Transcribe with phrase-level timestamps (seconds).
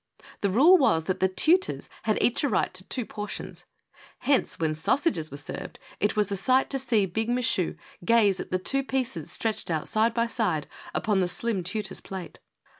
[0.39, 3.65] The rule was that the tutors had each a right to two portions.
[4.21, 8.49] Hence, when sausages were served it was a sight to see Big Michu gaze at
[8.49, 12.39] the two pieces stretched out side by side upon the slim tutor's plate.